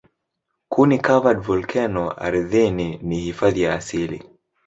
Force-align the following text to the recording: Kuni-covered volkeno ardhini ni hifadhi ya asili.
Kuni-covered 0.75 1.43
volkeno 1.49 2.05
ardhini 2.29 2.87
ni 3.11 3.19
hifadhi 3.27 3.61
ya 3.61 3.73
asili. 3.75 4.23